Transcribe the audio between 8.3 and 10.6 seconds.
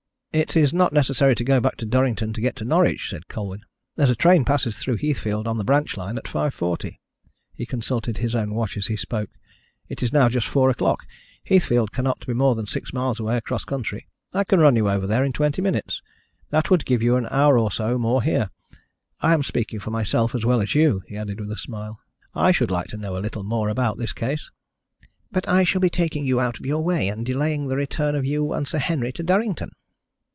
own watch as he spoke. "It's now just